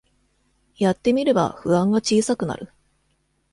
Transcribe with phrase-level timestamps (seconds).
[0.79, 2.71] やってみれば不安が小さくなる